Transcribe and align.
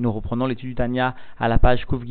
Nous 0.00 0.10
reprenons 0.10 0.46
l'étude 0.46 0.70
du 0.70 0.74
Tania 0.74 1.14
à 1.38 1.46
la 1.46 1.58
page 1.58 1.84
Kouf 1.84 2.02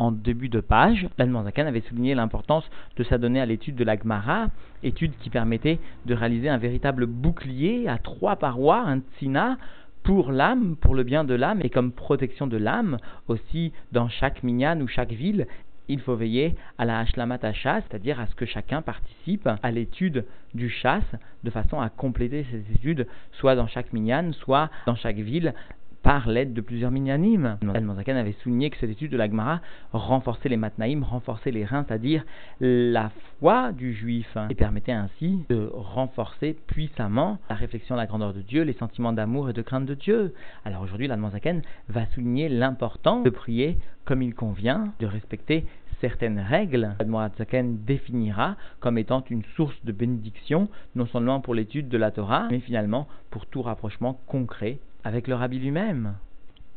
en 0.00 0.10
début 0.10 0.48
de 0.48 0.58
page. 0.58 1.06
L'Admanzakan 1.18 1.66
avait 1.66 1.82
souligné 1.82 2.16
l'importance 2.16 2.68
de 2.96 3.04
s'adonner 3.04 3.40
à 3.40 3.46
l'étude 3.46 3.76
de 3.76 3.84
la 3.84 3.96
Gemara, 3.96 4.48
étude 4.82 5.12
qui 5.20 5.30
permettait 5.30 5.78
de 6.06 6.14
réaliser 6.14 6.48
un 6.48 6.58
véritable 6.58 7.06
bouclier 7.06 7.88
à 7.88 7.98
trois 7.98 8.34
parois, 8.34 8.80
un 8.80 8.98
tsina, 9.18 9.56
pour 10.02 10.32
l'âme, 10.32 10.74
pour 10.80 10.96
le 10.96 11.04
bien 11.04 11.22
de 11.22 11.34
l'âme 11.34 11.60
et 11.62 11.70
comme 11.70 11.92
protection 11.92 12.48
de 12.48 12.56
l'âme, 12.56 12.98
aussi 13.28 13.72
dans 13.92 14.08
chaque 14.08 14.42
minyan 14.42 14.80
ou 14.80 14.88
chaque 14.88 15.12
ville, 15.12 15.46
il 15.88 16.00
faut 16.00 16.16
veiller 16.16 16.54
à 16.76 16.84
la 16.84 16.98
hashlamata 16.98 17.52
c'est-à-dire 17.52 18.20
à 18.20 18.26
ce 18.26 18.34
que 18.34 18.46
chacun 18.46 18.82
participe 18.82 19.48
à 19.62 19.70
l'étude 19.70 20.24
du 20.54 20.68
chasse 20.68 21.14
de 21.44 21.50
façon 21.50 21.80
à 21.80 21.88
compléter 21.88 22.44
ses 22.50 22.74
études, 22.74 23.06
soit 23.32 23.54
dans 23.54 23.66
chaque 23.66 23.92
minyan, 23.92 24.32
soit 24.32 24.70
dans 24.86 24.96
chaque 24.96 25.16
ville, 25.16 25.54
par 26.02 26.28
l'aide 26.28 26.52
de 26.52 26.60
plusieurs 26.60 26.90
minyanim. 26.90 27.58
El 27.62 28.16
avait 28.16 28.36
souligné 28.42 28.70
que 28.70 28.76
cette 28.78 28.90
étude 28.90 29.12
de 29.12 29.16
l'Agmara 29.16 29.60
renforçait 29.92 30.48
les 30.48 30.56
matnaïm, 30.56 31.02
renforçait 31.02 31.50
les 31.50 31.64
reins, 31.64 31.84
c'est-à-dire 31.86 32.24
la 32.60 33.10
foi 33.38 33.72
du 33.72 33.92
juif, 33.92 34.36
et 34.50 34.54
permettait 34.54 34.92
ainsi 34.92 35.44
de 35.48 35.70
renforcer 35.72 36.56
puissamment 36.66 37.38
la 37.50 37.56
réflexion 37.56 37.94
de 37.94 38.00
la 38.00 38.06
grandeur 38.06 38.32
de 38.32 38.42
Dieu, 38.42 38.62
les 38.62 38.72
sentiments 38.72 39.12
d'amour 39.12 39.50
et 39.50 39.52
de 39.52 39.62
crainte 39.62 39.86
de 39.86 39.94
Dieu. 39.94 40.34
Alors 40.64 40.82
aujourd'hui, 40.82 41.08
l'Admanzaken 41.08 41.62
va 41.88 42.06
souligner 42.06 42.48
l'importance 42.48 43.24
de 43.24 43.30
prier 43.30 43.78
comme 44.04 44.22
il 44.22 44.34
convient, 44.34 44.94
de 45.00 45.06
respecter 45.06 45.66
certaines 46.00 46.38
règles. 46.38 46.94
L'Admanzaken 46.98 47.84
définira 47.84 48.56
comme 48.80 48.98
étant 48.98 49.24
une 49.28 49.44
source 49.56 49.76
de 49.84 49.92
bénédiction, 49.92 50.68
non 50.94 51.06
seulement 51.06 51.40
pour 51.40 51.54
l'étude 51.54 51.88
de 51.88 51.98
la 51.98 52.10
Torah, 52.10 52.48
mais 52.50 52.60
finalement 52.60 53.08
pour 53.30 53.46
tout 53.46 53.62
rapprochement 53.62 54.20
concret 54.26 54.78
avec 55.04 55.28
le 55.28 55.34
rabbi 55.34 55.58
lui-même. 55.58 56.14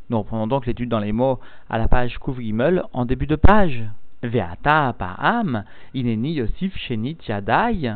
Nous 0.09 0.19
reprenons 0.19 0.47
donc 0.47 0.65
l'étude 0.65 0.89
dans 0.89 0.99
les 0.99 1.11
mots 1.11 1.39
à 1.69 1.77
la 1.77 1.87
page 1.87 2.17
Kouvimel 2.17 2.83
en 2.93 3.05
début 3.05 3.27
de 3.27 3.35
page. 3.35 3.83
Veata 4.23 4.93
pa'am, 4.97 5.63
ineni 5.93 6.33
yosif 6.33 6.75
yadai. 7.27 7.93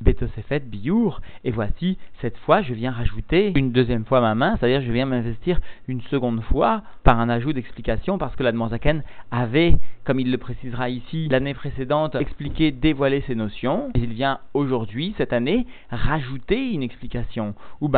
Betosefet 0.00 0.60
Biour, 0.60 1.20
et 1.44 1.50
voici, 1.50 1.98
cette 2.20 2.36
fois, 2.38 2.62
je 2.62 2.74
viens 2.74 2.90
rajouter 2.90 3.52
une 3.56 3.72
deuxième 3.72 4.04
fois 4.04 4.20
ma 4.20 4.34
main, 4.34 4.56
c'est-à-dire 4.56 4.82
je 4.82 4.92
viens 4.92 5.06
m'investir 5.06 5.60
une 5.88 6.02
seconde 6.02 6.42
fois 6.42 6.82
par 7.02 7.20
un 7.20 7.28
ajout 7.28 7.52
d'explication, 7.52 8.18
parce 8.18 8.36
que 8.36 8.42
la 8.42 8.52
Zaken 8.68 9.02
avait, 9.30 9.74
comme 10.04 10.20
il 10.20 10.30
le 10.30 10.38
précisera 10.38 10.88
ici, 10.88 11.28
l'année 11.28 11.54
précédente, 11.54 12.14
expliqué, 12.14 12.72
dévoilé 12.72 13.22
ses 13.26 13.34
notions, 13.34 13.90
et 13.94 14.00
il 14.00 14.12
vient 14.12 14.40
aujourd'hui, 14.52 15.14
cette 15.16 15.32
année, 15.32 15.66
rajouter 15.90 16.72
une 16.72 16.82
explication. 16.82 17.54
Ou 17.80 17.90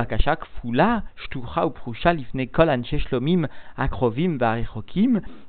fula, 0.60 1.02
shtucha 1.16 1.66
ou 1.66 1.70
prusha 1.70 2.12
lifne 2.12 2.46
kol 2.46 2.70
akrovim 3.76 4.38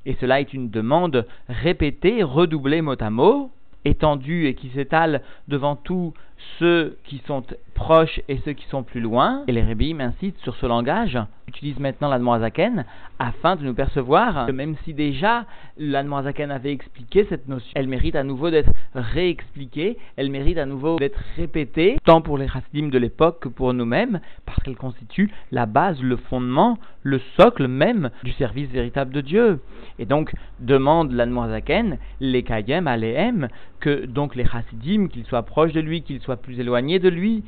et 0.06 0.16
cela 0.20 0.40
est 0.40 0.54
une 0.54 0.70
demande 0.70 1.26
répétée, 1.50 2.24
redoublée 2.24 2.82
mot 2.82 2.96
à 3.00 3.10
mot, 3.10 3.52
étendue 3.86 4.48
et 4.48 4.56
qui 4.56 4.70
s'étale 4.70 5.22
devant 5.48 5.76
tous 5.76 6.14
ceux 6.60 6.98
qui 7.04 7.22
sont 7.28 7.44
proches 7.74 8.20
et 8.28 8.40
ceux 8.44 8.54
qui 8.54 8.66
sont 8.68 8.84
plus 8.84 9.00
loin. 9.00 9.44
Et 9.48 9.52
les 9.52 9.62
rébim 9.62 10.00
insistent 10.00 10.40
sur 10.42 10.56
ce 10.56 10.66
langage, 10.66 11.18
utilisent 11.48 11.80
maintenant 11.80 12.10
l'admoazaken 12.10 12.86
afin 13.20 13.56
de 13.56 13.64
nous 13.64 13.74
percevoir 13.74 14.48
que 14.48 14.52
même 14.52 14.76
si 14.84 14.94
déjà 14.94 15.46
l'admoazaken 15.78 16.52
avait 16.52 16.72
expliqué 16.72 17.26
cette 17.30 17.48
notion, 17.48 17.72
elle 17.76 17.88
mérite 17.88 18.16
à 18.16 18.24
nouveau 18.24 18.50
d'être 18.50 18.72
réexpliquée, 18.96 19.98
elle 20.18 20.30
mérite 20.30 20.58
à 20.58 20.66
nouveau 20.66 20.98
d'être 20.98 21.20
répétée, 21.36 21.98
tant 22.04 22.22
pour 22.22 22.38
les 22.38 22.48
chassidim 22.48 22.90
de 22.90 22.98
l'époque 22.98 23.42
que 23.42 23.50
pour 23.50 23.74
nous-mêmes, 23.74 24.20
parce 24.46 24.62
qu'elle 24.64 24.76
constitue 24.76 25.32
la 25.52 25.66
base, 25.66 26.02
le 26.02 26.18
fondement, 26.18 26.78
le 27.04 27.20
socle 27.38 27.68
même 27.68 28.10
du 28.24 28.32
service 28.34 28.70
véritable 28.70 29.14
de 29.14 29.22
Dieu. 29.22 29.62
Et 30.00 30.06
donc, 30.06 30.34
demande 30.60 31.12
l'admoazaken, 31.12 31.98
les 32.20 32.44
kayem, 32.44 32.88
aléem, 32.88 33.48
que 33.80 34.06
donc 34.06 34.36
les 34.36 34.46
chassidim, 34.46 35.08
qu'ils 35.08 35.26
soient 35.26 35.44
proches 35.44 35.74
de 35.74 35.80
lui, 35.80 36.02
qu'ils 36.02 36.22
soient 36.22 36.27
plus 36.36 36.60
éloignés 36.60 37.00
de 37.00 37.10
lui, 37.10 37.44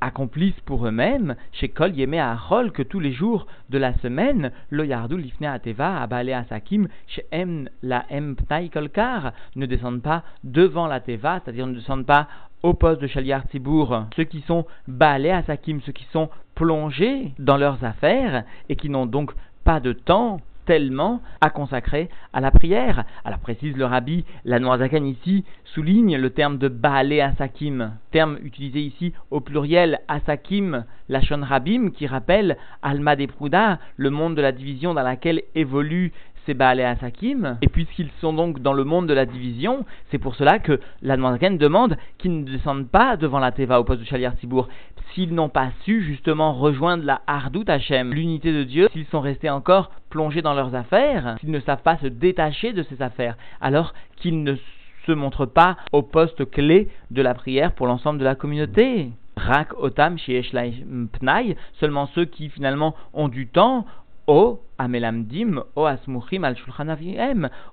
accomplissent 0.00 0.60
pour 0.64 0.86
eux-mêmes, 0.86 1.36
chez 1.52 1.68
Kol 1.68 1.94
Yeme 1.94 2.36
Rol 2.48 2.72
que 2.72 2.82
tous 2.82 3.00
les 3.00 3.12
jours 3.12 3.46
de 3.70 3.78
la 3.78 3.94
semaine, 3.98 4.52
lo 4.70 4.84
Yardou 4.84 5.16
Lifne 5.16 5.46
Ateva, 5.46 6.00
Abale 6.00 6.32
Asakim, 6.32 6.88
chez 7.06 7.24
Em 7.32 7.68
la 7.82 8.04
Pnai 8.08 8.68
Kolkar, 8.68 9.32
ne 9.56 9.66
descendent 9.66 10.02
pas 10.02 10.22
devant 10.44 10.86
la 10.86 11.00
Teva, 11.00 11.40
c'est-à-dire 11.40 11.66
ne 11.66 11.74
descendent 11.74 12.06
pas 12.06 12.28
au 12.62 12.74
poste 12.74 13.00
de 13.00 13.06
Shaliar 13.06 13.46
Tibour, 13.48 14.06
ceux 14.16 14.24
qui 14.24 14.40
sont 14.42 14.66
Balé 14.88 15.30
Asakim, 15.30 15.80
ceux 15.82 15.92
qui 15.92 16.06
sont 16.12 16.30
plongés 16.54 17.32
dans 17.38 17.56
leurs 17.56 17.84
affaires 17.84 18.44
et 18.68 18.76
qui 18.76 18.88
n'ont 18.88 19.06
donc 19.06 19.32
pas 19.64 19.80
de 19.80 19.92
temps 19.92 20.40
tellement 20.66 21.22
à 21.40 21.48
consacrer 21.48 22.10
à 22.32 22.40
la 22.40 22.50
prière. 22.50 23.04
Alors 23.24 23.38
précise 23.38 23.76
le 23.76 23.86
rabbi, 23.86 24.24
la 24.44 24.58
Noirzakan 24.58 25.04
ici 25.04 25.44
souligne 25.64 26.18
le 26.18 26.30
terme 26.30 26.58
de 26.58 26.68
Baalé 26.68 27.20
Asakim, 27.20 27.92
terme 28.10 28.38
utilisé 28.42 28.80
ici 28.80 29.14
au 29.30 29.40
pluriel 29.40 30.00
Asakim, 30.08 30.84
Lachon 31.08 31.42
Rabim, 31.42 31.90
qui 31.90 32.06
rappelle 32.06 32.56
Alma 32.82 33.16
Prouda, 33.26 33.78
le 33.96 34.10
monde 34.10 34.34
de 34.34 34.42
la 34.42 34.52
division 34.52 34.92
dans 34.92 35.02
laquelle 35.02 35.42
évolue 35.54 36.12
ces 36.46 36.54
Baal 36.54 36.80
et 36.80 36.86
et 37.62 37.68
puisqu'ils 37.68 38.10
sont 38.20 38.32
donc 38.32 38.60
dans 38.60 38.72
le 38.72 38.84
monde 38.84 39.06
de 39.06 39.14
la 39.14 39.26
division, 39.26 39.84
c'est 40.10 40.18
pour 40.18 40.36
cela 40.36 40.58
que 40.58 40.80
la 41.02 41.16
demande 41.16 41.96
qu'ils 42.18 42.40
ne 42.40 42.44
descendent 42.44 42.88
pas 42.88 43.16
devant 43.16 43.38
la 43.38 43.52
Teva 43.52 43.80
au 43.80 43.84
poste 43.84 44.00
de 44.00 44.06
Shaliar 44.06 44.36
Tibour, 44.36 44.68
s'ils 45.12 45.34
n'ont 45.34 45.48
pas 45.48 45.70
su 45.84 46.02
justement 46.02 46.54
rejoindre 46.54 47.04
la 47.04 47.20
Hardout 47.26 47.68
Hashem, 47.68 48.12
l'unité 48.12 48.52
de 48.52 48.64
Dieu, 48.64 48.88
s'ils 48.92 49.06
sont 49.06 49.20
restés 49.20 49.50
encore 49.50 49.90
plongés 50.10 50.42
dans 50.42 50.54
leurs 50.54 50.74
affaires, 50.74 51.36
s'ils 51.40 51.50
ne 51.50 51.60
savent 51.60 51.82
pas 51.82 51.98
se 51.98 52.06
détacher 52.06 52.72
de 52.72 52.82
ces 52.84 53.02
affaires, 53.02 53.36
alors 53.60 53.92
qu'ils 54.16 54.42
ne 54.42 54.54
se 55.06 55.12
montrent 55.12 55.46
pas 55.46 55.76
au 55.92 56.02
poste 56.02 56.50
clé 56.50 56.88
de 57.10 57.22
la 57.22 57.34
prière 57.34 57.72
pour 57.72 57.86
l'ensemble 57.86 58.18
de 58.18 58.24
la 58.24 58.34
communauté. 58.34 59.10
Rak 59.36 59.74
otam 59.78 60.16
pnai, 60.16 61.56
seulement 61.74 62.06
ceux 62.14 62.24
qui 62.24 62.48
finalement 62.48 62.94
ont 63.12 63.28
du 63.28 63.46
temps, 63.48 63.86
o 64.26 64.60
amelamdim, 64.78 65.62
o 65.74 65.84
asmuchim 65.84 66.44
al 66.44 66.56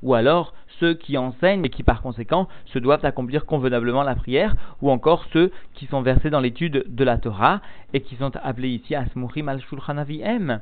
ou 0.01 0.13
alors 0.13 0.53
ceux 0.79 0.93
qui 0.93 1.17
enseignent 1.17 1.65
et 1.65 1.69
qui 1.69 1.83
par 1.83 2.01
conséquent 2.01 2.47
se 2.65 2.79
doivent 2.79 3.05
accomplir 3.05 3.45
convenablement 3.45 4.03
la 4.03 4.15
prière, 4.15 4.55
ou 4.81 4.91
encore 4.91 5.25
ceux 5.31 5.51
qui 5.73 5.85
sont 5.85 6.01
versés 6.01 6.29
dans 6.29 6.39
l'étude 6.39 6.85
de 6.87 7.03
la 7.03 7.17
Torah 7.17 7.61
et 7.93 8.01
qui 8.01 8.15
sont 8.15 8.31
appelés 8.43 8.69
ici 8.69 8.95
Asmurim 8.95 9.49
al 9.49 9.61
Shulchan 9.61 9.97
Aviem, 9.97 10.59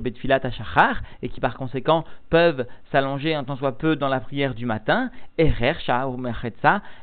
Betfilat 0.00 0.40
et 1.22 1.28
qui 1.28 1.40
par 1.40 1.56
conséquent 1.56 2.04
peuvent 2.30 2.66
s'allonger 2.92 3.34
un 3.34 3.44
tant 3.44 3.56
soit 3.56 3.78
peu 3.78 3.96
dans 3.96 4.08
la 4.08 4.20
prière 4.20 4.54
du 4.54 4.66
matin, 4.66 5.10
Erer 5.38 5.74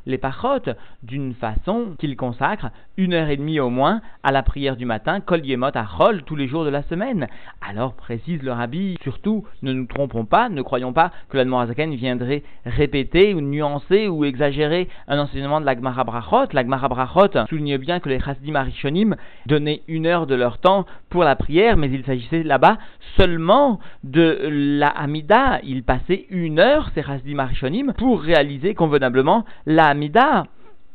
les 0.05 0.17
pachot, 0.17 0.73
d'une 1.03 1.33
façon 1.33 1.95
qu'ils 1.97 2.15
consacrent 2.15 2.69
une 2.97 3.13
heure 3.13 3.29
et 3.29 3.37
demie 3.37 3.59
au 3.59 3.69
moins 3.69 4.01
à 4.23 4.31
la 4.31 4.43
prière 4.43 4.75
du 4.75 4.85
matin, 4.85 5.19
Kol 5.19 5.45
Yemot 5.45 5.75
Achol, 5.75 6.23
tous 6.23 6.35
les 6.35 6.47
jours 6.47 6.65
de 6.65 6.69
la 6.69 6.83
semaine. 6.83 7.27
Alors 7.67 7.93
précise 8.25 8.43
le 8.43 8.53
rabbi, 8.53 8.97
surtout 9.03 9.45
ne 9.61 9.71
nous 9.71 9.85
trompons 9.85 10.25
pas, 10.25 10.49
ne 10.49 10.63
croyons 10.63 10.93
pas 10.93 11.11
que 11.29 11.37
la 11.37 11.45
Morazaken 11.45 11.93
viendrait 11.93 12.41
répéter 12.65 13.35
ou 13.35 13.41
nuancer 13.41 14.07
ou 14.07 14.25
exagérer 14.25 14.87
un 15.07 15.19
enseignement 15.19 15.61
de 15.61 15.65
l'Agmara 15.65 16.03
Brachot. 16.03 16.47
L'Agmara 16.53 16.87
Brachot 16.87 17.45
souligne 17.47 17.77
bien 17.77 17.99
que 17.99 18.09
les 18.09 18.19
Chassidim 18.19 18.55
Arishonim 18.55 19.15
donnaient 19.45 19.83
une 19.87 20.07
heure 20.07 20.25
de 20.25 20.33
leur 20.33 20.57
temps 20.57 20.87
pour 21.11 21.23
la 21.23 21.35
prière, 21.35 21.77
mais 21.77 21.87
il 21.91 22.03
s'agissait 22.03 22.41
là-bas 22.41 22.79
seulement 23.15 23.79
de 24.03 24.39
la 24.49 24.87
Hamida. 24.87 25.59
Ils 25.63 25.83
passaient 25.83 26.25
une 26.31 26.57
heure, 26.57 26.89
ces 26.95 27.03
Chassidim 27.03 27.37
Arishonim, 27.37 27.93
pour 27.95 28.21
réaliser 28.21 28.73
convenablement 28.73 29.45
la 29.67 29.85
Hamida. 29.85 30.45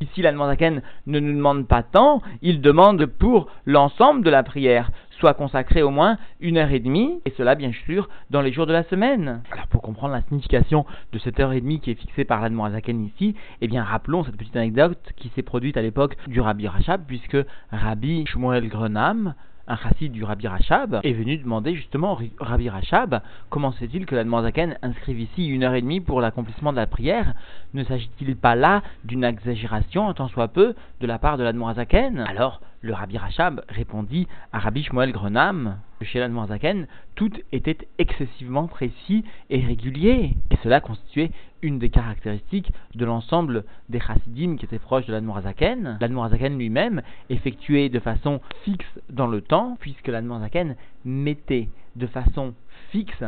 Ici, 0.00 0.22
la 0.22 0.32
ne 0.32 0.80
nous 1.06 1.20
demande 1.20 1.68
pas 1.68 1.82
tant, 1.82 2.22
il 2.40 2.62
demande 2.62 3.04
pour 3.04 3.48
l'ensemble 3.66 4.24
de 4.24 4.30
la 4.30 4.42
prière 4.42 4.90
soit 5.20 5.34
consacré 5.34 5.82
au 5.82 5.90
moins 5.90 6.16
une 6.40 6.56
heure 6.56 6.72
et 6.72 6.80
demie, 6.80 7.20
et 7.26 7.30
cela 7.36 7.54
bien 7.54 7.72
sûr 7.84 8.08
dans 8.30 8.40
les 8.40 8.52
jours 8.52 8.66
de 8.66 8.72
la 8.72 8.82
semaine. 8.84 9.42
Alors 9.52 9.66
pour 9.68 9.82
comprendre 9.82 10.14
la 10.14 10.22
signification 10.22 10.86
de 11.12 11.18
cette 11.18 11.38
heure 11.38 11.52
et 11.52 11.60
demie 11.60 11.80
qui 11.80 11.90
est 11.90 11.94
fixée 11.94 12.24
par 12.24 12.40
l'Admorazaken 12.40 13.04
ici, 13.04 13.36
eh 13.60 13.68
bien 13.68 13.84
rappelons 13.84 14.24
cette 14.24 14.36
petite 14.36 14.56
anecdote 14.56 14.98
qui 15.16 15.28
s'est 15.34 15.42
produite 15.42 15.76
à 15.76 15.82
l'époque 15.82 16.16
du 16.26 16.40
Rabbi 16.40 16.66
Rachab, 16.66 17.02
puisque 17.06 17.36
Rabbi 17.70 18.24
Shmuel 18.26 18.68
Grenam, 18.68 19.34
un 19.68 19.76
chassid 19.76 20.10
du 20.10 20.24
Rabbi 20.24 20.48
Rachab, 20.48 21.00
est 21.04 21.12
venu 21.12 21.36
demander 21.36 21.74
justement 21.74 22.14
au 22.14 22.18
Rabbi 22.44 22.68
Rachab 22.68 23.20
comment 23.50 23.72
c'est 23.72 23.92
il 23.94 24.06
que 24.06 24.14
l'Admorazaken 24.14 24.78
inscrive 24.82 25.20
ici 25.20 25.46
une 25.46 25.62
heure 25.62 25.74
et 25.74 25.82
demie 25.82 26.00
pour 26.00 26.20
l'accomplissement 26.20 26.72
de 26.72 26.78
la 26.78 26.86
prière? 26.86 27.34
Ne 27.74 27.84
s'agit-il 27.84 28.36
pas 28.36 28.56
là 28.56 28.82
d'une 29.04 29.22
exagération, 29.22 30.12
tant 30.14 30.28
soit 30.28 30.48
peu, 30.48 30.74
de 31.00 31.06
la 31.06 31.18
part 31.18 31.36
de 31.36 31.44
l'Admorazaken 31.44 32.24
Alors, 32.26 32.60
le 32.82 32.94
Rabbi 32.94 33.18
Rachab 33.18 33.62
répondit 33.68 34.26
à 34.52 34.58
Rabbi 34.58 34.82
Shmuel 34.82 35.12
Grenam 35.12 35.76
que 35.98 36.06
chez 36.06 36.18
l'Admorazaken, 36.18 36.86
tout 37.14 37.32
était 37.52 37.76
excessivement 37.98 38.66
précis 38.66 39.24
et 39.50 39.60
régulier. 39.60 40.36
Et 40.50 40.56
cela 40.62 40.80
constituait 40.80 41.30
une 41.60 41.78
des 41.78 41.90
caractéristiques 41.90 42.72
de 42.94 43.04
l'ensemble 43.04 43.64
des 43.90 44.00
chassidim 44.00 44.56
qui 44.56 44.64
étaient 44.64 44.78
proches 44.78 45.04
de 45.06 45.12
l'Admorazaken. 45.12 45.98
L'Admorazaken 46.00 46.56
lui-même 46.56 47.02
effectuait 47.28 47.90
de 47.90 48.00
façon 48.00 48.40
fixe 48.64 48.98
dans 49.10 49.26
le 49.26 49.42
temps, 49.42 49.76
puisque 49.80 50.08
l'Admorazaken 50.08 50.74
mettait 51.04 51.68
de 51.96 52.06
façon 52.06 52.54
fixe 52.90 53.24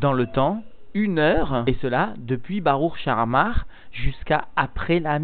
dans 0.00 0.14
le 0.14 0.26
temps 0.26 0.62
une 0.94 1.18
heure, 1.18 1.64
et 1.66 1.76
cela 1.82 2.14
depuis 2.16 2.62
Baruch 2.62 2.96
Sharamar 2.96 3.66
jusqu'à 3.92 4.46
après 4.56 5.00
la. 5.00 5.18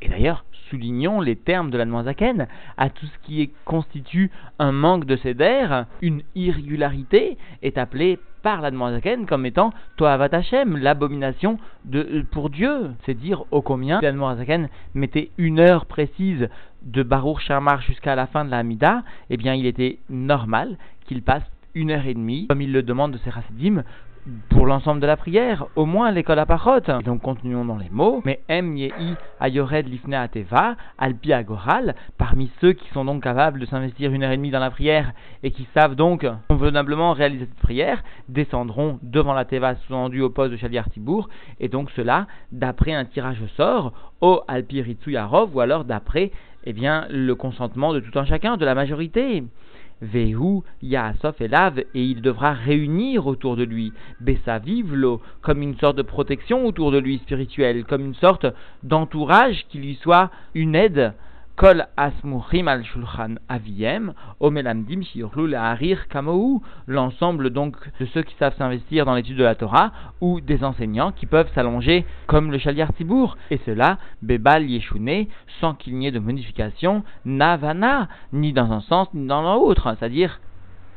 Et 0.00 0.08
d'ailleurs, 0.08 0.44
soulignons 0.70 1.20
les 1.20 1.36
termes 1.36 1.70
de 1.70 1.78
la 1.78 1.84
Noazaken 1.84 2.46
à 2.76 2.90
tout 2.90 3.06
ce 3.06 3.26
qui 3.26 3.50
constitue 3.64 4.30
un 4.58 4.72
manque 4.72 5.04
de 5.04 5.16
cédère, 5.16 5.86
une 6.02 6.22
irrégularité, 6.34 7.36
est 7.62 7.78
appelé 7.78 8.18
par 8.42 8.60
la 8.60 8.70
Noazaken 8.70 9.26
comme 9.26 9.46
étant 9.46 9.72
Toavat 9.96 10.28
Hashem, 10.32 10.76
l'abomination 10.76 11.58
de, 11.84 12.24
pour 12.30 12.50
Dieu. 12.50 12.90
C'est 13.06 13.14
dire 13.14 13.44
au 13.50 13.62
combien 13.62 14.00
la 14.00 14.12
Noazaken 14.12 14.68
mettait 14.94 15.30
une 15.38 15.60
heure 15.60 15.86
précise 15.86 16.48
de 16.82 17.02
Baruch 17.02 17.40
Shamar 17.40 17.80
jusqu'à 17.80 18.14
la 18.14 18.26
fin 18.26 18.44
de 18.44 18.50
la 18.50 18.58
Hamida, 18.58 19.02
eh 19.30 19.36
bien 19.36 19.54
il 19.54 19.66
était 19.66 19.98
normal 20.10 20.76
qu'il 21.06 21.22
passe 21.22 21.44
une 21.74 21.90
heure 21.90 22.06
et 22.06 22.14
demie, 22.14 22.46
comme 22.48 22.62
il 22.62 22.72
le 22.72 22.82
demande 22.82 23.12
de 23.12 23.18
ses 23.18 23.30
chassidim, 23.30 23.82
pour 24.48 24.66
l'ensemble 24.66 25.00
de 25.00 25.06
la 25.06 25.16
prière, 25.16 25.66
au 25.76 25.84
moins 25.84 26.10
l'école 26.10 26.38
à 26.38 26.46
parot. 26.46 26.80
donc 27.04 27.20
continuons 27.22 27.64
dans 27.64 27.76
les 27.76 27.90
mots. 27.90 28.22
Mais 28.24 28.40
em 28.48 28.76
yei 28.76 28.92
ayored 29.40 29.86
lifne 29.86 30.14
ateva, 30.14 30.76
alpi 30.98 31.32
agoral, 31.32 31.94
parmi 32.16 32.50
ceux 32.60 32.72
qui 32.72 32.88
sont 32.90 33.04
donc 33.04 33.22
capables 33.22 33.60
de 33.60 33.66
s'investir 33.66 34.12
une 34.12 34.22
heure 34.22 34.32
et 34.32 34.36
demie 34.36 34.50
dans 34.50 34.60
la 34.60 34.70
prière 34.70 35.12
et 35.42 35.50
qui 35.50 35.68
savent 35.74 35.94
donc 35.94 36.26
convenablement 36.48 37.12
réaliser 37.12 37.46
cette 37.46 37.62
prière, 37.62 38.02
descendront 38.28 38.98
devant 39.02 39.34
la 39.34 39.44
teva 39.44 39.74
sous-entendu 39.74 40.22
au 40.22 40.30
poste 40.30 40.52
de 40.52 40.56
Shaliar 40.56 40.88
Tibour, 40.90 41.28
et 41.60 41.68
donc 41.68 41.90
cela 41.90 42.26
d'après 42.50 42.94
un 42.94 43.04
tirage 43.04 43.42
au 43.42 43.48
sort, 43.48 43.92
au 44.20 44.42
alpi 44.48 44.82
Yarov, 45.06 45.54
ou 45.54 45.60
alors 45.60 45.84
d'après 45.84 46.30
eh 46.66 46.72
bien, 46.72 47.06
le 47.10 47.34
consentement 47.34 47.92
de 47.92 48.00
tout 48.00 48.18
un 48.18 48.24
chacun, 48.24 48.56
de 48.56 48.64
la 48.64 48.74
majorité. 48.74 49.44
Vehu 50.02 50.62
Yaasov 50.82 51.34
Elav, 51.40 51.78
et 51.78 52.04
il 52.04 52.20
devra 52.22 52.52
réunir 52.52 53.26
autour 53.26 53.56
de 53.56 53.64
lui. 53.64 53.92
Bessa 54.20 54.58
Vivlo, 54.58 55.20
comme 55.40 55.62
une 55.62 55.76
sorte 55.76 55.96
de 55.96 56.02
protection 56.02 56.66
autour 56.66 56.90
de 56.90 56.98
lui 56.98 57.18
spirituelle, 57.18 57.84
comme 57.84 58.04
une 58.04 58.14
sorte 58.14 58.46
d'entourage 58.82 59.66
qui 59.68 59.78
lui 59.78 59.94
soit 60.02 60.30
une 60.54 60.74
aide 60.74 61.14
Kol 61.56 61.86
asmuchim 61.96 62.66
al 62.66 62.82
shulchan 62.82 63.36
aviem, 63.48 64.12
omelamdim 64.40 65.02
harir 65.54 66.08
kamou, 66.08 66.60
l'ensemble 66.88 67.50
donc 67.50 67.76
de 68.00 68.06
ceux 68.06 68.22
qui 68.22 68.34
savent 68.40 68.56
s'investir 68.56 69.04
dans 69.04 69.14
l'étude 69.14 69.36
de 69.36 69.44
la 69.44 69.54
Torah, 69.54 69.92
ou 70.20 70.40
des 70.40 70.64
enseignants 70.64 71.12
qui 71.12 71.26
peuvent 71.26 71.52
s'allonger 71.54 72.04
comme 72.26 72.50
le 72.50 72.58
chaliar 72.58 72.92
tibour, 72.94 73.38
et 73.52 73.60
cela, 73.64 73.98
bebal 74.20 74.68
yeshune, 74.68 75.26
sans 75.60 75.74
qu'il 75.74 75.96
n'y 75.96 76.08
ait 76.08 76.10
de 76.10 76.18
modification, 76.18 77.04
navana, 77.24 78.08
ni 78.32 78.52
dans 78.52 78.72
un 78.72 78.80
sens 78.80 79.06
ni 79.14 79.24
dans 79.24 79.42
l'autre, 79.42 79.94
c'est-à-dire 79.96 80.40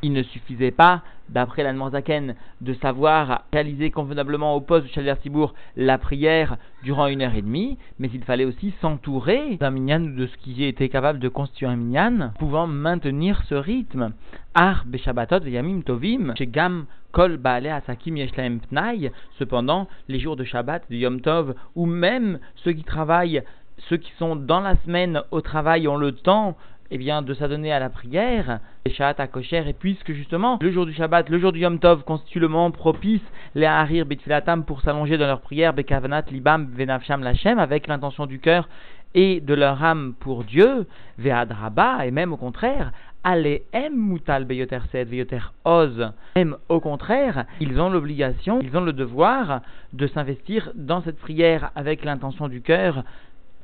il 0.01 0.12
ne 0.12 0.24
suffisait 0.24 0.71
pas, 0.71 1.04
d'après 1.29 1.63
l'Anne 1.63 2.35
de 2.62 2.74
savoir 2.75 3.44
réaliser 3.53 3.91
convenablement 3.91 4.56
au 4.56 4.62
poste 4.62 4.88
de 4.88 4.91
Chalier 4.91 5.13
Tibour 5.21 5.53
la 5.75 5.97
prière 5.97 6.57
durant 6.83 7.07
une 7.07 7.21
heure 7.21 7.35
et 7.35 7.41
demie, 7.41 7.77
mais 8.00 8.09
il 8.13 8.24
fallait 8.24 8.45
aussi 8.45 8.74
s'entourer 8.81 9.57
d'un 9.57 9.71
minyan 9.71 10.03
ou 10.03 10.15
de 10.15 10.27
ce 10.27 10.38
qui 10.38 10.63
était 10.63 10.89
capable 10.89 11.19
de 11.19 11.29
constituer 11.29 11.68
un 11.68 11.75
minyan, 11.75 12.31
pouvant 12.39 12.68
maintenir 12.68 13.41
ce 13.50 13.56
rythme. 13.56 14.13
Ar 14.56 14.83
beshabatot 14.85 15.39
veyamim 15.39 15.81
tovim, 15.81 16.33
gam 16.39 16.85
kol 17.12 17.38
baale 17.38 17.71
asakim 17.71 18.18
yeshlaem 18.18 18.59
pnai, 18.59 19.12
cependant, 19.39 19.88
les 20.07 20.19
jours 20.19 20.35
de 20.35 20.44
Shabbat, 20.44 20.83
de 20.89 20.95
Yom 20.95 21.21
Tov, 21.21 21.56
ou 21.75 21.85
même 21.85 22.39
ceux 22.56 22.73
qui 22.73 22.83
travaillent, 22.83 23.44
ceux 23.89 23.97
qui 23.97 24.12
sont 24.18 24.35
dans 24.35 24.59
la 24.59 24.75
semaine 24.77 25.21
au 25.31 25.41
travail 25.41 25.88
ont 25.88 25.97
le 25.97 26.12
temps 26.12 26.57
eh 26.91 26.97
bien, 26.97 27.21
de 27.21 27.33
s'adonner 27.33 27.71
à 27.71 27.79
la 27.79 27.89
prière, 27.89 28.59
à 28.99 29.27
Kosher, 29.27 29.67
et 29.67 29.73
puisque 29.73 30.13
justement 30.13 30.57
le 30.61 30.71
jour 30.71 30.85
du 30.85 30.93
Shabbat, 30.93 31.29
le 31.29 31.39
jour 31.39 31.51
du 31.51 31.59
Yom 31.59 31.79
Tov 31.79 32.03
constitue 32.03 32.39
le 32.39 32.47
moment 32.47 32.71
propice, 32.71 33.21
les 33.53 33.65
Harir 33.65 34.05
Betfilatam 34.05 34.63
pour 34.63 34.81
s'allonger 34.81 35.17
dans 35.17 35.27
leur 35.27 35.41
prière, 35.41 35.73
Bekavanat 35.73 36.23
Libam 36.31 36.69
Venavsham 36.73 37.21
Lachem, 37.21 37.59
avec 37.59 37.87
l'intention 37.87 38.25
du 38.25 38.39
cœur 38.39 38.69
et 39.13 39.41
de 39.41 39.53
leur 39.53 39.83
âme 39.83 40.13
pour 40.19 40.43
Dieu, 40.43 40.85
Veadraba, 41.17 42.05
et 42.05 42.11
même 42.11 42.33
au 42.33 42.37
contraire, 42.37 42.91
Aleem 43.23 43.93
Mutal 43.93 44.45
Beyoter 44.45 44.79
Sed, 44.91 45.09
Beyoter 45.09 45.51
Oz, 45.65 46.11
même 46.35 46.55
au 46.69 46.79
contraire, 46.79 47.45
ils 47.59 47.79
ont 47.79 47.89
l'obligation, 47.89 48.61
ils 48.61 48.77
ont 48.77 48.81
le 48.81 48.93
devoir 48.93 49.61
de 49.91 50.07
s'investir 50.07 50.71
dans 50.75 51.01
cette 51.01 51.19
prière 51.19 51.71
avec 51.75 52.05
l'intention 52.05 52.47
du 52.47 52.61
cœur, 52.61 53.03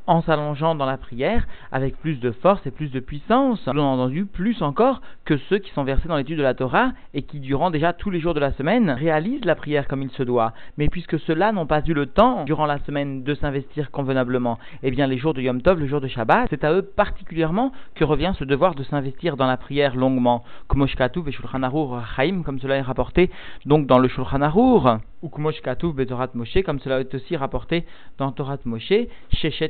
en 0.07 0.21
s'allongeant 0.21 0.75
dans 0.75 0.85
la 0.85 0.97
prière 0.97 1.45
avec 1.71 1.97
plus 1.97 2.19
de 2.19 2.31
force 2.31 2.65
et 2.65 2.71
plus 2.71 2.91
de 2.91 2.99
puissance, 2.99 3.63
bien 3.65 3.83
entendu 3.83 4.25
plus 4.25 4.61
encore 4.61 5.01
que 5.25 5.37
ceux 5.49 5.59
qui 5.59 5.71
sont 5.71 5.83
versés 5.83 6.07
dans 6.07 6.17
l'étude 6.17 6.37
de 6.37 6.43
la 6.43 6.53
Torah 6.53 6.91
et 7.13 7.23
qui 7.23 7.39
durant 7.39 7.71
déjà 7.71 7.93
tous 7.93 8.09
les 8.09 8.19
jours 8.19 8.33
de 8.33 8.39
la 8.39 8.51
semaine 8.53 8.89
réalisent 8.89 9.45
la 9.45 9.55
prière 9.55 9.87
comme 9.87 10.01
il 10.01 10.11
se 10.11 10.23
doit. 10.23 10.53
Mais 10.77 10.89
puisque 10.89 11.19
ceux-là 11.19 11.51
n'ont 11.51 11.65
pas 11.65 11.81
eu 11.85 11.93
le 11.93 12.05
temps 12.05 12.43
durant 12.45 12.65
la 12.65 12.79
semaine 12.79 13.23
de 13.23 13.35
s'investir 13.35 13.91
convenablement, 13.91 14.59
eh 14.83 14.91
bien 14.91 15.07
les 15.07 15.17
jours 15.17 15.33
de 15.33 15.41
Yom 15.41 15.61
Tov, 15.61 15.79
le 15.79 15.87
jour 15.87 16.01
de 16.01 16.07
Shabbat, 16.07 16.47
c'est 16.49 16.63
à 16.63 16.73
eux 16.73 16.81
particulièrement 16.81 17.71
que 17.95 18.03
revient 18.03 18.33
ce 18.37 18.43
devoir 18.43 18.75
de 18.75 18.83
s'investir 18.83 19.37
dans 19.37 19.47
la 19.47 19.57
prière 19.57 19.95
longuement. 19.95 20.43
Comme 20.67 20.83
comme 22.43 22.59
cela 22.59 22.75
est 22.75 22.81
rapporté 22.81 23.31
donc 23.65 23.87
dans 23.87 23.99
le 23.99 24.07
Shulchan 24.07 24.41
Arour, 24.41 24.97
ou 25.23 25.93
Betorat 25.93 26.29
Moshe, 26.33 26.61
comme 26.65 26.79
cela 26.79 26.99
est 26.99 27.13
aussi 27.15 27.35
rapporté 27.35 27.85
dans 28.17 28.31
Torat 28.31 28.59
Moshe, 28.65 28.93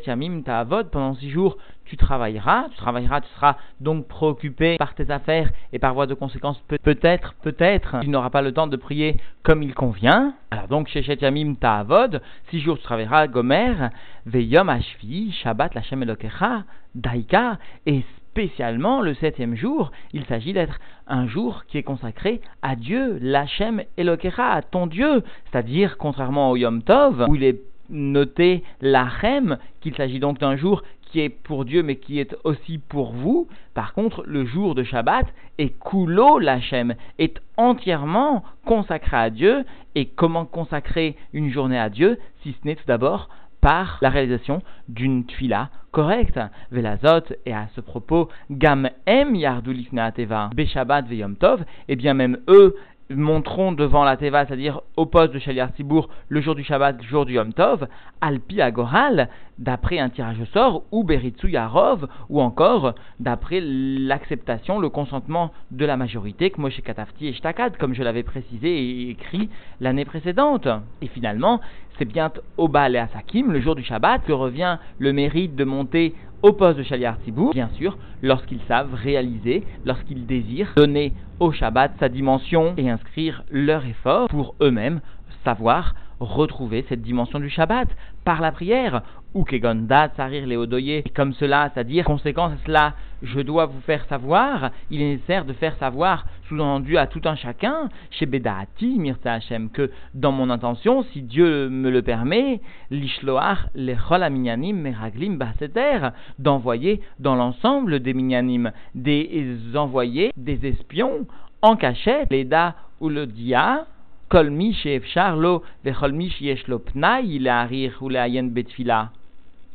Yamim 0.08 0.42
Ta'avod, 0.42 0.90
pendant 0.90 1.16
six 1.16 1.30
jours 1.30 1.58
tu 1.86 1.98
travailleras, 1.98 2.70
tu 2.72 2.78
travailleras, 2.78 3.22
tu 3.22 3.30
seras 3.36 3.58
donc 3.80 4.08
préoccupé 4.08 4.78
par 4.78 4.96
tes 4.96 5.12
affaires 5.12 5.52
et 5.72 5.80
par 5.80 5.94
voie 5.94 6.08
de 6.08 6.14
conséquence 6.14 6.62
peut-être, 6.82 7.36
peut-être, 7.44 8.00
tu 8.02 8.10
n'auras 8.10 8.30
pas 8.30 8.42
le 8.42 8.52
temps 8.52 8.68
de 8.68 8.78
prier 8.78 9.18
comme 9.44 9.62
il 9.62 9.76
convient. 9.76 10.34
Alors 10.50 10.68
donc 10.68 10.88
Shechet 10.88 11.18
Yamim 11.22 11.56
Ta'avod, 11.56 12.22
six 12.50 12.60
jours 12.60 12.78
tu 12.78 12.84
travailleras, 12.84 13.28
Gomer, 13.28 13.90
Veyom 14.26 14.70
Ashvi, 14.70 15.32
Shabbat 15.44 15.76
Lachem 15.76 16.02
Elokecha, 16.04 16.64
Daika, 16.96 17.60
et 17.86 18.04
spécialement 18.34 19.02
le 19.02 19.14
septième 19.14 19.56
jour, 19.56 19.92
il 20.12 20.26
s'agit 20.26 20.54
d'être 20.54 20.80
un 21.06 21.28
jour 21.28 21.66
qui 21.68 21.78
est 21.78 21.84
consacré 21.84 22.42
à 22.64 22.76
Dieu, 22.76 23.20
l'Hachem 23.22 23.84
Elokecha, 23.96 24.50
à 24.50 24.64
ton 24.64 24.88
Dieu, 24.88 25.22
c'est-à-dire 25.46 26.00
contrairement 26.00 26.50
au 26.50 26.56
Yom 26.56 26.82
Tov, 26.82 27.28
où 27.30 27.36
il 27.36 27.44
est 27.44 27.62
noté 27.90 28.64
l'Achem, 28.82 29.60
qu'il 29.82 29.96
s'agit 29.96 30.20
donc 30.20 30.40
d'un 30.40 30.56
jour 30.56 30.82
qui 31.04 31.20
est 31.20 31.30
pour 31.30 31.64
Dieu 31.64 31.84
mais 31.84 31.98
qui 31.98 32.20
est 32.20 32.36
aussi 32.44 32.80
pour 32.80 33.12
vous. 33.12 33.48
Par 33.76 33.94
contre, 33.94 34.24
le 34.26 34.46
jour 34.46 34.74
de 34.74 34.84
Shabbat 34.84 35.28
est 35.60 35.80
Kulo 35.80 36.40
l'Hachem, 36.40 36.96
est 37.20 37.40
entièrement 37.58 38.44
consacré 38.66 39.18
à 39.18 39.30
Dieu. 39.30 39.64
Et 39.94 40.08
comment 40.08 40.46
consacrer 40.46 41.16
une 41.34 41.52
journée 41.52 41.78
à 41.78 41.90
Dieu 41.90 42.18
si 42.42 42.54
ce 42.54 42.68
n'est 42.68 42.76
tout 42.76 42.88
d'abord 42.88 43.30
par 43.64 43.98
la 44.02 44.10
réalisation 44.10 44.62
d'une 44.90 45.26
tuila 45.26 45.70
correcte. 45.92 46.40
Velazot, 46.72 47.34
et 47.46 47.54
à 47.54 47.68
ce 47.76 47.82
propos, 47.82 48.28
Gam 48.52 48.90
em 49.08 49.36
yardu 49.36 49.88
teva, 50.16 50.50
Beshabbat 50.54 51.04
veyom 51.08 51.36
tov, 51.38 51.62
et 51.62 51.94
eh 51.94 51.96
bien 51.96 52.14
même 52.14 52.40
eux 52.50 52.76
monteront 53.10 53.72
devant 53.72 54.04
la 54.04 54.18
Teva, 54.18 54.46
c'est-à-dire 54.46 54.82
au 54.98 55.06
poste 55.06 55.34
de 55.34 55.40
Shaliar 55.40 55.70
Sibour, 55.76 56.10
le 56.30 56.42
jour 56.42 56.56
du 56.56 56.64
Shabbat, 56.64 56.98
le 56.98 57.08
jour 57.08 57.26
du 57.26 57.34
Yom 57.34 57.54
Tov, 57.54 57.88
Alpi 58.22 58.62
Agoral, 58.62 59.30
d'après 59.60 60.00
un 60.00 60.10
tirage 60.10 60.40
au 60.40 60.46
sort, 60.46 60.84
ou 60.92 61.04
Beritsu 61.04 61.50
Yarov, 61.50 62.08
ou 62.30 62.42
encore 62.42 62.96
d'après 63.20 63.60
l'acceptation, 63.62 64.80
le 64.80 64.90
consentement 64.90 65.52
de 65.72 65.86
la 65.86 65.98
majorité, 65.98 66.50
que 66.50 66.62
Moshe 66.62 66.80
et 67.22 67.34
Shtakad, 67.34 67.78
comme 67.78 67.94
je 67.94 68.04
l'avais 68.04 68.24
précisé 68.24 68.70
et 68.70 69.10
écrit 69.10 69.50
l'année 69.80 70.06
précédente. 70.06 70.68
Et 71.02 71.08
finalement, 71.08 71.62
c'est 71.98 72.06
bien 72.06 72.32
au 72.58 72.68
Baal 72.68 72.96
et 72.96 73.00
Asakim, 73.00 73.52
le 73.52 73.62
jour 73.62 73.76
du 73.76 73.84
Shabbat, 73.84 74.24
que 74.26 74.32
revient 74.32 74.78
le 74.98 75.14
mérite 75.14 75.56
de 75.56 75.64
monter 75.64 76.16
au 76.42 76.52
poste 76.52 76.78
de 76.78 76.84
Shaliar 76.84 77.18
Tibour, 77.24 77.54
bien 77.54 77.70
sûr, 77.76 77.98
lorsqu'ils 78.22 78.62
savent 78.68 78.94
réaliser, 78.94 79.66
lorsqu'ils 79.86 80.26
désirent 80.26 80.74
donner 80.76 81.14
au 81.40 81.52
Shabbat 81.52 81.94
sa 82.00 82.10
dimension 82.10 82.74
et 82.78 82.90
inscrire 82.90 83.44
leur 83.50 83.86
effort 83.86 84.28
pour 84.28 84.56
eux-mêmes 84.62 85.00
savoir 85.44 85.96
retrouver 86.24 86.86
cette 86.90 87.02
dimension 87.02 87.40
du 87.40 87.50
Shabbat 87.50 87.88
par 88.24 88.42
la 88.42 88.52
prière. 88.52 89.02
Ou 89.34 89.44
kegondat 89.46 90.12
sarir 90.16 90.46
leodoye, 90.46 91.02
comme 91.16 91.34
cela, 91.34 91.72
c'est-à-dire, 91.74 92.06
conséquence 92.06 92.52
à 92.52 92.66
cela, 92.68 92.94
je 93.24 93.40
dois 93.40 93.66
vous 93.66 93.82
faire 93.82 94.06
savoir, 94.06 94.70
il 94.92 95.02
est 95.02 95.14
nécessaire 95.14 95.44
de 95.46 95.54
faire 95.54 95.76
savoir, 95.78 96.28
sous-entendu 96.48 96.98
à 96.98 97.08
tout 97.08 97.22
un 97.26 97.36
chacun, 97.36 97.90
chez 98.12 98.28
Bedaati, 98.28 99.00
Mirta 99.00 99.34
Hashem, 99.34 99.72
que 99.72 99.90
dans 100.14 100.32
mon 100.32 100.52
intention, 100.52 101.02
si 101.12 101.24
Dieu 101.24 101.68
me 101.68 101.90
le 101.90 102.04
permet, 102.04 102.62
l'ishloar, 102.92 103.70
les 103.74 103.98
minyanim, 104.30 104.78
meraglim, 104.78 105.40
baseter, 105.40 106.10
d'envoyer 106.38 107.02
dans 107.18 107.34
l'ensemble 107.34 108.02
des 108.02 108.14
minyanim, 108.14 108.72
des 108.94 109.56
envoyés, 109.74 110.32
des 110.38 110.68
espions, 110.68 111.26
en 111.64 111.76
cachette, 111.76 112.28
l'Eda 112.30 112.76
ou 113.00 113.10
le 113.10 113.26
Dia, 113.26 113.88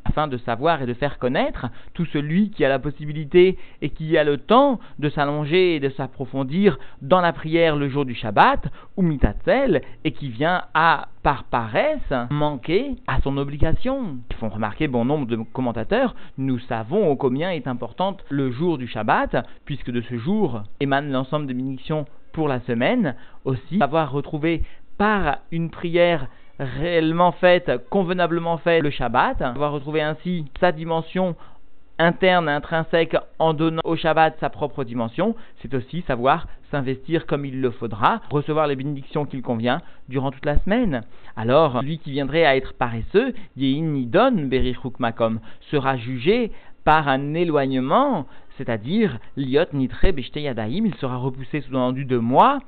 afin 0.08 0.26
de 0.26 0.38
savoir 0.38 0.82
et 0.82 0.86
de 0.86 0.94
faire 0.94 1.18
connaître 1.18 1.66
tout 1.94 2.06
celui 2.06 2.50
qui 2.50 2.64
a 2.64 2.68
la 2.68 2.78
possibilité 2.78 3.56
et 3.82 3.90
qui 3.90 4.16
a 4.16 4.24
le 4.24 4.38
temps 4.38 4.80
de 4.98 5.08
s'allonger 5.10 5.76
et 5.76 5.80
de 5.80 5.90
s'approfondir 5.90 6.78
dans 7.02 7.20
la 7.20 7.32
prière 7.32 7.76
le 7.76 7.88
jour 7.88 8.04
du 8.04 8.14
Shabbat, 8.14 8.66
ou 8.96 9.02
mitatzel, 9.02 9.82
et 10.04 10.12
qui 10.12 10.28
vient 10.28 10.64
à, 10.74 11.08
par 11.22 11.44
paresse, 11.44 12.12
manquer 12.30 12.96
à 13.06 13.20
son 13.20 13.36
obligation. 13.36 14.16
Ils 14.30 14.36
font 14.36 14.48
remarquer 14.48 14.88
bon 14.88 15.04
nombre 15.04 15.26
de 15.26 15.36
commentateurs, 15.36 16.14
nous 16.36 16.58
savons 16.58 17.14
combien 17.16 17.50
est 17.50 17.68
importante 17.68 18.24
le 18.30 18.50
jour 18.50 18.78
du 18.78 18.88
Shabbat, 18.88 19.46
puisque 19.66 19.90
de 19.90 20.00
ce 20.00 20.16
jour 20.16 20.62
émane 20.80 21.12
l'ensemble 21.12 21.46
des 21.46 21.54
bénédictions 21.54 22.06
pour 22.38 22.46
la 22.46 22.60
semaine, 22.60 23.16
aussi 23.44 23.82
avoir 23.82 24.12
retrouvé 24.12 24.62
par 24.96 25.38
une 25.50 25.70
prière 25.70 26.28
réellement 26.60 27.32
faite, 27.32 27.68
convenablement 27.90 28.58
faite 28.58 28.80
le 28.80 28.90
Shabbat. 28.90 29.40
Va 29.56 29.68
retrouver 29.70 30.02
ainsi 30.02 30.44
sa 30.60 30.70
dimension 30.70 31.34
interne, 31.98 32.48
intrinsèque, 32.48 33.16
en 33.40 33.54
donnant 33.54 33.82
au 33.82 33.96
Shabbat 33.96 34.36
sa 34.38 34.50
propre 34.50 34.84
dimension. 34.84 35.34
C'est 35.60 35.74
aussi 35.74 36.02
savoir 36.02 36.46
s'investir 36.70 37.26
comme 37.26 37.44
il 37.44 37.60
le 37.60 37.72
faudra, 37.72 38.20
recevoir 38.30 38.68
les 38.68 38.76
bénédictions 38.76 39.24
qu'il 39.24 39.42
convient 39.42 39.82
durant 40.08 40.30
toute 40.30 40.46
la 40.46 40.60
semaine. 40.60 41.02
Alors, 41.34 41.82
lui 41.82 41.98
qui 41.98 42.12
viendrait 42.12 42.44
à 42.44 42.54
être 42.54 42.72
paresseux, 42.74 43.34
Nidon 43.56 44.48
Makom, 45.00 45.40
sera 45.72 45.96
jugé 45.96 46.52
par 46.84 47.08
un 47.08 47.34
éloignement, 47.34 48.26
c'est-à-dire 48.58 49.18
Liot 49.36 49.72
Nitre 49.72 50.04
Yadaim, 50.36 50.84
il 50.84 50.94
sera 50.96 51.16
repoussé 51.16 51.60
sous-entendu 51.62 52.04
de 52.04 52.18
moi, 52.18 52.58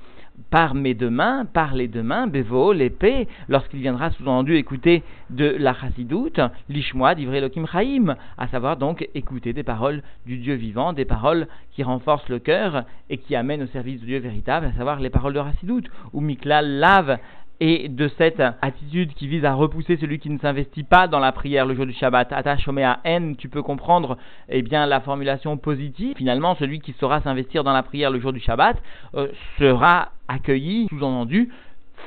par 0.49 0.75
mes 0.75 0.95
deux 0.95 1.11
mains, 1.11 1.45
par 1.45 1.75
les 1.75 1.89
deux 1.89 2.03
mains, 2.03 2.27
Bevo, 2.27 2.73
l'épée, 2.73 3.29
lorsqu'il 3.49 3.81
viendra 3.81 4.11
sous-entendu 4.11 4.57
écouter 4.57 5.03
de 5.29 5.45
la 5.59 5.75
chassidoute, 5.75 6.41
l'ishmoa 6.69 7.15
d'Ivre 7.15 7.39
Lokim 7.39 7.67
Chaim, 7.67 8.17
à 8.39 8.49
savoir 8.49 8.77
donc 8.77 9.07
écouter 9.15 9.53
des 9.53 9.65
paroles 9.65 10.03
du 10.25 10.39
Dieu 10.39 10.55
vivant, 10.55 10.93
des 10.93 11.05
paroles 11.05 11.47
qui 11.73 11.83
renforcent 11.83 12.29
le 12.29 12.39
cœur 12.39 12.85
et 13.11 13.19
qui 13.19 13.37
amènent 13.37 13.63
au 13.63 13.67
service 13.67 14.01
du 14.01 14.07
Dieu 14.07 14.19
véritable, 14.19 14.67
à 14.67 14.73
savoir 14.73 15.01
les 15.01 15.11
paroles 15.11 15.35
de 15.35 15.43
chassidoute, 15.43 15.91
ou 16.13 16.21
Mikla 16.21 16.63
lave 16.63 17.19
et 17.61 17.89
de 17.89 18.09
cette 18.17 18.41
attitude 18.63 19.13
qui 19.15 19.29
vise 19.29 19.45
à 19.45 19.53
repousser 19.53 19.99
celui 19.99 20.19
qui 20.19 20.31
ne 20.31 20.39
s'investit 20.39 20.83
pas 20.83 21.09
dans 21.09 21.19
la 21.19 21.31
prière 21.31 21.67
le 21.67 21.75
jour 21.75 21.85
du 21.85 21.93
Shabbat, 21.93 22.33
à 22.33 23.01
haine, 23.05 23.37
tu 23.37 23.49
peux 23.49 23.63
comprendre 23.63 24.17
eh 24.49 24.63
bien 24.63 24.87
la 24.87 25.01
formulation 25.01 25.59
positive. 25.59 26.17
Finalement, 26.17 26.55
celui 26.55 26.81
qui 26.81 26.95
saura 26.99 27.21
s'investir 27.21 27.63
dans 27.63 27.73
la 27.73 27.83
prière 27.83 28.11
le 28.11 28.19
jour 28.19 28.33
du 28.33 28.41
Shabbat 28.41 28.77
euh, 29.15 29.29
sera 29.59 30.13
accueilli, 30.29 30.87
sous-entendu, 30.89 31.51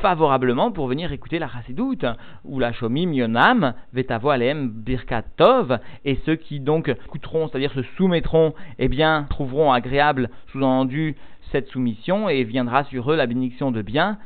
favorablement 0.02 0.72
pour 0.72 0.88
venir 0.88 1.12
écouter 1.12 1.38
la 1.38 1.48
chassidoute, 1.48 2.06
ou 2.44 2.60
la 2.60 2.74
shomim 2.74 3.14
yonam, 3.14 3.74
vetavo 3.94 4.30
alem 4.30 4.70
birkat 4.70 5.24
tov, 5.38 5.78
et 6.04 6.20
ceux 6.26 6.36
qui 6.36 6.60
donc 6.60 6.90
écouteront, 6.90 7.48
c'est-à-dire 7.48 7.72
se 7.74 7.84
soumettront, 7.96 8.54
eh 8.80 8.88
bien, 8.88 9.28
trouveront 9.30 9.72
agréable, 9.72 10.30
sous-entendu, 10.52 11.16
cette 11.54 11.70
soumission 11.70 12.30
et 12.30 12.44
viendra 12.44 12.84
sur 12.86 13.12
eux 13.12 13.16
la 13.16 13.28
bénédiction 13.28 13.72
de 13.72 13.84
bien, 13.84 14.18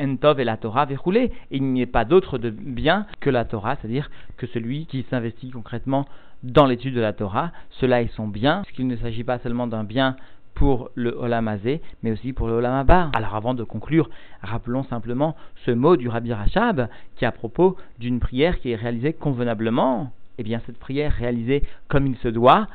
Entov 0.00 0.38
et 0.38 0.44
la 0.44 0.56
Torah 0.56 0.86
verroulé. 0.86 1.32
Il 1.50 1.64
n'y 1.64 1.82
a 1.82 1.86
pas 1.86 2.04
d'autre 2.04 2.38
de 2.38 2.48
bien 2.48 3.06
que 3.20 3.28
la 3.28 3.44
Torah, 3.44 3.76
c'est-à-dire 3.76 4.08
que 4.36 4.46
celui 4.46 4.86
qui 4.86 5.04
s'investit 5.10 5.50
concrètement 5.50 6.06
dans 6.44 6.64
l'étude 6.64 6.94
de 6.94 7.00
la 7.00 7.12
Torah, 7.12 7.50
cela 7.70 8.02
est 8.02 8.14
son 8.14 8.28
bien, 8.28 8.62
puisqu'il 8.62 8.86
ne 8.86 8.96
s'agit 8.96 9.24
pas 9.24 9.40
seulement 9.40 9.66
d'un 9.66 9.82
bien 9.82 10.14
pour 10.54 10.90
le 10.94 11.10
Olamazé, 11.10 11.82
mais 12.04 12.12
aussi 12.12 12.32
pour 12.32 12.46
le 12.46 12.54
Olamaba. 12.54 13.10
Alors 13.14 13.34
avant 13.34 13.52
de 13.52 13.64
conclure, 13.64 14.08
rappelons 14.40 14.84
simplement 14.84 15.34
ce 15.66 15.72
mot 15.72 15.96
du 15.96 16.08
Rabbi 16.08 16.32
Rachab 16.32 16.88
qui 17.16 17.24
à 17.24 17.32
propos 17.32 17.76
d'une 17.98 18.20
prière 18.20 18.60
qui 18.60 18.70
est 18.70 18.76
réalisée 18.76 19.12
convenablement. 19.12 20.12
Eh 20.38 20.44
bien 20.44 20.60
cette 20.66 20.78
prière 20.78 21.12
réalisée 21.12 21.64
comme 21.88 22.06
il 22.06 22.16
se 22.18 22.28
doit 22.28 22.68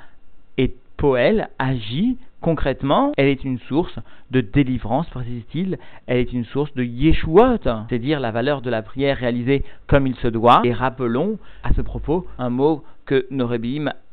est 0.58 0.76
Poël 0.98 1.50
agit 1.58 2.18
concrètement, 2.42 3.12
elle 3.18 3.28
est 3.28 3.44
une 3.44 3.60
source 3.60 3.98
de 4.32 4.42
délivrance, 4.42 5.08
précise-t-il, 5.10 5.78
elle 6.08 6.18
est 6.18 6.34
une 6.34 6.46
source 6.46 6.74
de 6.74 6.84
yeshuot, 6.84 7.64
c'est-à-dire 7.88 8.20
la 8.20 8.32
valeur 8.32 8.62
de 8.62 8.70
la 8.70 8.82
prière 8.82 9.18
réalisée 9.18 9.64
comme 9.88 10.08
il 10.08 10.16
se 10.16 10.28
doit. 10.28 10.62
Et 10.64 10.74
rappelons 10.74 11.38
à 11.64 11.74
ce 11.74 11.82
propos 11.82 12.28
un 12.38 12.50
mot 12.50 12.84
que 13.06 13.28
nos 13.30 13.52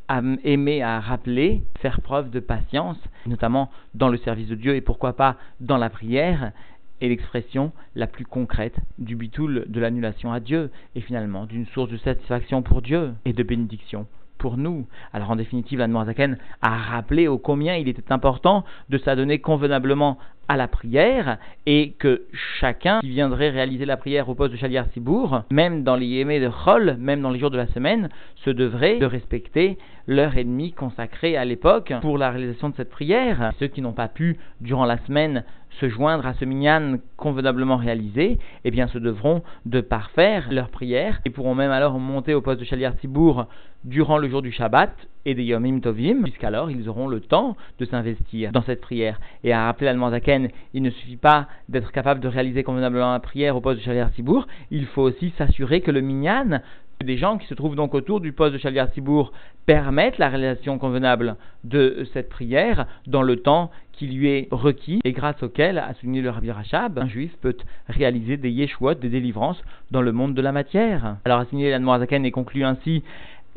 a 0.09 0.23
aimé 0.45 0.83
à 0.83 1.01
rappeler, 1.01 1.63
faire 1.81 2.01
preuve 2.01 2.31
de 2.31 2.41
patience, 2.41 2.99
notamment 3.27 3.71
dans 3.95 4.09
le 4.09 4.17
service 4.19 4.49
de 4.49 4.55
Dieu 4.55 4.75
et 4.75 4.81
pourquoi 4.81 5.13
pas 5.15 5.37
dans 5.61 5.77
la 5.77 5.91
prière, 5.91 6.53
est 7.01 7.09
l'expression 7.09 7.73
la 7.95 8.07
plus 8.07 8.25
concrète 8.25 8.75
du 8.99 9.15
bitoul 9.15 9.67
de 9.69 9.81
l'annulation 9.81 10.33
à 10.33 10.41
Dieu 10.41 10.71
et 10.95 11.01
finalement 11.01 11.47
d'une 11.47 11.67
source 11.67 11.91
de 11.91 11.97
satisfaction 11.99 12.63
pour 12.63 12.83
Dieu 12.83 13.13
et 13.25 13.33
de 13.33 13.43
bénédiction 13.43 14.07
pour 14.38 14.57
nous. 14.57 14.87
Alors 15.12 15.30
en 15.30 15.37
définitive, 15.37 15.78
la 15.78 16.04
Zaken 16.04 16.38
a 16.62 16.76
rappelé 16.76 17.28
au 17.28 17.38
combien 17.38 17.76
il 17.76 17.88
était 17.88 18.12
important 18.12 18.64
de 18.88 18.99
s'adonner 18.99 19.40
convenablement 19.40 20.18
à 20.49 20.57
la 20.57 20.67
prière 20.67 21.38
et 21.67 21.93
que 21.99 22.23
chacun 22.59 23.00
qui 23.00 23.11
viendrait 23.11 23.50
réaliser 23.50 23.85
la 23.85 23.97
prière 23.97 24.28
au 24.28 24.35
poste 24.35 24.52
de 24.52 24.57
Shaliar 24.57 24.87
Sibour, 24.93 25.43
même 25.50 25.85
dans 25.85 25.97
les 25.97 26.07
yémés 26.07 26.40
de 26.40 26.49
Chol, 26.49 26.97
même 26.99 27.21
dans 27.21 27.31
les 27.31 27.38
jours 27.38 27.50
de 27.50 27.57
la 27.57 27.67
semaine, 27.69 28.09
se 28.37 28.50
devrait 28.50 28.99
de 28.99 29.07
respecter 29.07 29.78
l'heure 30.07 30.37
et 30.37 30.45
demie 30.45 30.73
consacrée 30.73 31.37
à 31.37 31.45
l'époque 31.45 31.93
pour 32.00 32.19
la 32.19 32.31
réalisation 32.31 32.71
de 32.71 32.75
cette 32.76 32.90
prière. 32.90 33.52
Ceux 33.61 33.67
qui 33.67 33.83
n'ont 33.83 33.93
pas 33.93 34.09
pu, 34.09 34.38
durant 34.61 34.87
la 34.87 34.99
semaine, 35.07 35.45
se 35.81 35.88
joindre 35.88 36.26
à 36.26 36.35
ce 36.35 36.45
minyan 36.45 36.97
convenablement 37.17 37.76
réalisé, 37.76 38.38
eh 38.64 38.71
bien, 38.71 38.88
se 38.88 38.99
devront 38.99 39.43
de 39.67 39.81
parfaire 39.81 40.49
leur 40.50 40.71
prière 40.71 41.21
et 41.25 41.31
pourront 41.31 41.55
même 41.55 41.71
alors 41.71 41.99
monter 41.99 42.35
au 42.35 42.40
poste 42.40 42.61
de 42.61 42.64
Shaliar 42.64 42.95
Sibour 43.00 43.47
durant 43.85 44.19
le 44.19 44.28
jour 44.28 44.43
du 44.43 44.50
Shabbat 44.50 44.90
et 45.29 45.35
des 45.35 45.45
Yomim 45.45 45.81
Tovim, 45.81 46.23
puisqu'alors 46.23 46.71
ils 46.71 46.89
auront 46.89 47.07
le 47.07 47.21
temps 47.21 47.55
de 47.79 47.85
s'investir 47.85 48.51
dans 48.51 48.63
cette 48.63 48.81
prière. 48.81 49.21
Et 49.45 49.53
à 49.53 49.67
rappeler 49.67 49.89
à 49.89 50.11
Zaken, 50.11 50.49
il 50.73 50.83
ne 50.83 50.91
suffit 50.91 51.17
pas 51.17 51.49
d'être 51.69 51.93
capable 51.93 52.21
de 52.21 52.29
réaliser 52.29 52.63
convenablement 52.63 53.13
la 53.13 53.21
prière 53.21 53.55
au 53.55 53.61
poste 53.61 53.81
de 53.81 53.85
Shaliar 53.85 54.11
Sibour, 54.15 54.47
il 54.71 54.87
faut 54.87 55.03
aussi 55.03 55.33
s'assurer 55.37 55.83
que 55.83 55.91
le 55.91 56.01
minyan 56.01 56.61
des 57.05 57.17
gens 57.17 57.39
qui 57.39 57.47
se 57.47 57.55
trouvent 57.55 57.77
donc 57.77 57.95
autour 57.95 58.21
du 58.21 58.33
poste 58.33 58.55
de 58.55 58.59
Shaliar 58.59 58.89
Sibour 58.93 59.33
permettent 59.67 60.19
la 60.19 60.29
réalisation 60.29 60.79
convenable 60.79 61.37
de 61.63 62.07
cette 62.13 62.29
prière 62.29 62.87
dans 63.07 63.23
le 63.23 63.37
temps 63.37 63.71
qui 63.93 64.07
lui 64.07 64.29
est 64.29 64.49
requis 64.51 65.01
et 65.05 65.13
grâce 65.13 65.43
auquel, 65.43 65.79
a 65.79 65.93
souligné 65.95 66.23
le 66.23 66.31
Rabbi 66.31 66.51
Rachab, 66.51 66.99
un 66.99 67.09
juif 67.09 67.37
peut 67.41 67.57
réaliser 67.89 68.37
des 68.37 68.51
yeshuot, 68.51 68.95
des 68.95 69.09
délivrances 69.09 69.63
dans 69.91 70.03
le 70.03 70.13
monde 70.13 70.35
de 70.35 70.41
la 70.41 70.53
matière. 70.53 71.17
Alors, 71.25 71.41
a 71.41 71.45
signé 71.47 71.77
la 71.77 71.99
Zaken 71.99 72.25
et 72.25 72.31
conclut 72.31 72.65
ainsi 72.65 73.03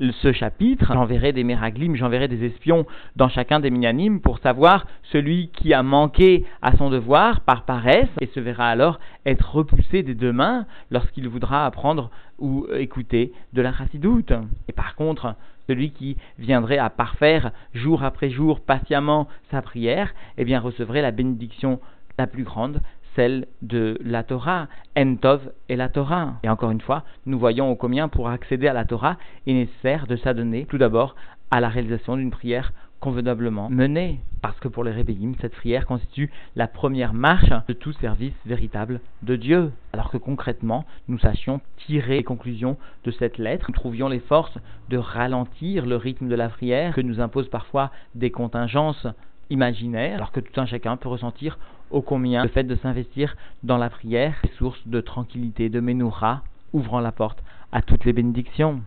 ce 0.09 0.33
chapitre, 0.33 0.93
j'enverrai 0.93 1.31
des 1.31 1.43
méraglim, 1.43 1.95
j'enverrai 1.95 2.27
des 2.27 2.43
espions 2.45 2.87
dans 3.15 3.29
chacun 3.29 3.59
des 3.59 3.69
minyanim 3.69 4.19
pour 4.19 4.39
savoir 4.39 4.87
celui 5.11 5.49
qui 5.49 5.73
a 5.73 5.83
manqué 5.83 6.45
à 6.63 6.75
son 6.75 6.89
devoir 6.89 7.41
par 7.41 7.65
paresse 7.65 8.09
et 8.19 8.25
se 8.27 8.39
verra 8.39 8.67
alors 8.67 8.99
être 9.27 9.53
repoussé 9.53 10.01
des 10.01 10.15
deux 10.15 10.31
mains 10.31 10.65
lorsqu'il 10.89 11.27
voudra 11.27 11.67
apprendre 11.67 12.09
ou 12.39 12.65
écouter 12.73 13.31
de 13.53 13.61
la 13.61 13.73
chassidoute. 13.73 14.33
Et 14.67 14.73
par 14.73 14.95
contre, 14.95 15.35
celui 15.67 15.91
qui 15.91 16.17
viendrait 16.39 16.79
à 16.79 16.89
parfaire 16.89 17.51
jour 17.75 18.03
après 18.03 18.31
jour 18.31 18.59
patiemment 18.59 19.27
sa 19.51 19.61
prière, 19.61 20.13
eh 20.37 20.45
bien 20.45 20.59
recevrait 20.59 21.03
la 21.03 21.11
bénédiction 21.11 21.79
la 22.17 22.25
plus 22.25 22.43
grande, 22.43 22.81
celle 23.15 23.47
de 23.61 23.97
la 24.03 24.23
Torah, 24.23 24.67
Entov 24.97 25.51
et 25.69 25.75
la 25.75 25.89
Torah. 25.89 26.35
Et 26.43 26.49
encore 26.49 26.71
une 26.71 26.81
fois, 26.81 27.03
nous 27.25 27.39
voyons 27.39 27.69
au 27.69 27.75
combien 27.75 28.07
pour 28.07 28.29
accéder 28.29 28.67
à 28.67 28.73
la 28.73 28.85
Torah, 28.85 29.17
il 29.45 29.55
est 29.55 29.59
nécessaire 29.59 30.07
de 30.07 30.15
s'adonner 30.15 30.65
tout 30.65 30.77
d'abord 30.77 31.15
à 31.51 31.59
la 31.59 31.69
réalisation 31.69 32.15
d'une 32.15 32.31
prière 32.31 32.71
convenablement 33.01 33.69
menée. 33.69 34.19
Parce 34.41 34.59
que 34.59 34.67
pour 34.67 34.83
les 34.83 34.91
rébéim, 34.91 35.33
cette 35.41 35.55
prière 35.55 35.85
constitue 35.85 36.31
la 36.55 36.67
première 36.67 37.13
marche 37.13 37.51
de 37.67 37.73
tout 37.73 37.93
service 37.93 38.33
véritable 38.45 39.01
de 39.23 39.35
Dieu. 39.35 39.71
Alors 39.91 40.09
que 40.09 40.17
concrètement, 40.17 40.85
nous 41.07 41.19
sachions 41.19 41.61
tirer 41.85 42.17
les 42.17 42.23
conclusions 42.23 42.77
de 43.03 43.11
cette 43.11 43.37
lettre, 43.37 43.65
nous 43.69 43.75
trouvions 43.75 44.07
les 44.07 44.19
forces 44.19 44.57
de 44.89 44.97
ralentir 44.97 45.85
le 45.85 45.95
rythme 45.95 46.29
de 46.29 46.35
la 46.35 46.49
prière 46.49 46.93
que 46.93 47.01
nous 47.01 47.19
imposent 47.19 47.49
parfois 47.49 47.91
des 48.15 48.31
contingences 48.31 49.07
imaginaires, 49.49 50.15
alors 50.15 50.31
que 50.31 50.39
tout 50.39 50.59
un 50.59 50.65
chacun 50.65 50.95
peut 50.95 51.09
ressentir 51.09 51.57
ô 51.91 52.01
combien 52.01 52.43
le 52.43 52.49
fait 52.49 52.63
de 52.63 52.75
s'investir 52.75 53.35
dans 53.63 53.77
la 53.77 53.89
prière 53.89 54.35
est 54.43 54.57
source 54.57 54.87
de 54.87 55.01
tranquillité, 55.01 55.69
de 55.69 55.79
ménoura 55.79 56.43
ouvrant 56.73 56.99
la 56.99 57.11
porte 57.11 57.43
à 57.71 57.81
toutes 57.81 58.05
les 58.05 58.13
bénédictions. 58.13 58.81